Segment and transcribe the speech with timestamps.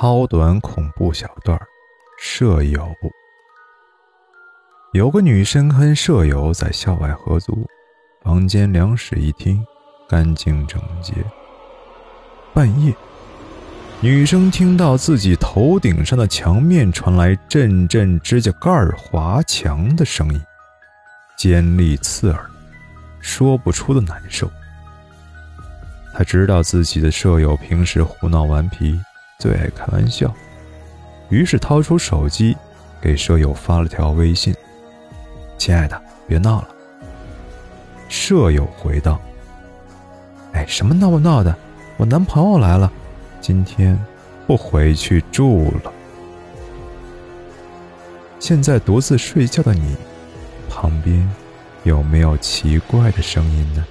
[0.00, 1.60] 超短恐怖小段
[2.18, 2.90] 舍友。
[4.94, 7.68] 有个女生跟舍友在校外合租，
[8.22, 9.62] 房间两室一厅，
[10.08, 11.12] 干净整洁。
[12.54, 12.94] 半夜，
[14.00, 20.40] 女生听到自己头顶上的墙面传来阵阵指甲盖划墙的声音，
[21.36, 22.50] 尖利刺耳，
[23.20, 24.50] 说不出的难受。
[26.14, 28.98] 她知道自己的舍友平时胡闹顽皮。
[29.40, 30.32] 最爱开玩笑，
[31.30, 32.54] 于是掏出手机，
[33.00, 34.54] 给舍友发了条微信
[35.56, 36.68] ：“亲爱的，别闹了。”
[38.10, 39.18] 舍友回道
[40.52, 41.56] ：“哎，什么闹不闹的？
[41.96, 42.92] 我男朋友来了，
[43.40, 43.98] 今天
[44.46, 45.90] 不回去住了。
[48.38, 49.96] 现在独自睡觉的你，
[50.68, 51.26] 旁边
[51.84, 53.82] 有没有奇怪的声音呢？”